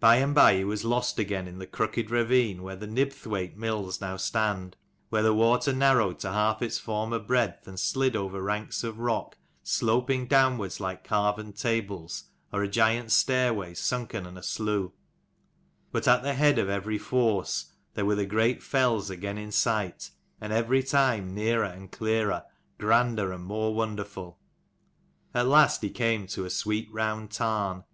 By 0.00 0.16
and 0.16 0.34
by 0.34 0.56
he 0.56 0.64
was 0.64 0.84
lost 0.84 1.20
again 1.20 1.46
in 1.46 1.60
the 1.60 1.68
crooked 1.68 2.10
ravine 2.10 2.64
where 2.64 2.74
the 2.74 2.88
Nibthwaite 2.88 3.56
Mills 3.56 4.00
now 4.00 4.16
stand, 4.16 4.76
where 5.08 5.22
the 5.22 5.32
water 5.32 5.72
narrowed 5.72 6.18
to 6.18 6.32
half 6.32 6.62
its 6.62 6.80
former 6.80 7.20
breadth, 7.20 7.68
and 7.68 7.78
slid 7.78 8.16
over 8.16 8.42
ranks 8.42 8.82
of 8.82 8.98
rock, 8.98 9.36
sloping 9.62 10.26
downwards 10.26 10.80
like 10.80 11.04
carven 11.04 11.52
tables, 11.52 12.24
or 12.52 12.64
a 12.64 12.68
giant's 12.68 13.14
stairway, 13.14 13.72
sunken 13.72 14.26
and 14.26 14.36
aslew. 14.36 14.90
But 15.92 16.08
at 16.08 16.24
the 16.24 16.34
head 16.34 16.58
of 16.58 16.68
every 16.68 16.98
force, 16.98 17.66
there 17.94 18.04
were 18.04 18.16
the 18.16 18.26
great 18.26 18.64
fells 18.64 19.10
again 19.10 19.38
in 19.38 19.52
sight, 19.52 20.10
and 20.40 20.52
every 20.52 20.82
time 20.82 21.32
nearer 21.32 21.62
and 21.66 21.88
clearer, 21.92 22.42
grander 22.78 23.30
and 23.32 23.44
more 23.44 23.72
wonderful. 23.72 24.40
At 25.32 25.46
last 25.46 25.82
he 25.82 25.90
came 25.90 26.26
to 26.34 26.44
a 26.46 26.50
sweet 26.50 26.90
round 26.92 27.30
tarn. 27.30 27.84